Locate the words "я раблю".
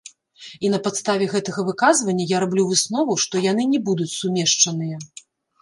2.35-2.63